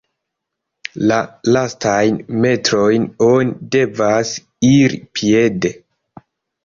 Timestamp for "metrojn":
2.45-3.05